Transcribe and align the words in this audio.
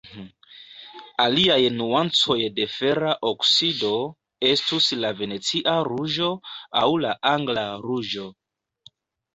Aliaj 1.25 1.57
nuancoj 1.75 2.37
de 2.55 2.67
fera 2.77 3.11
oksido 3.33 3.93
estus 4.53 4.91
la 5.05 5.15
Venecia 5.23 5.77
ruĝo 5.93 6.35
aŭ 6.85 6.89
la 7.07 7.17
Angla 7.37 7.69
ruĝo. 7.89 8.29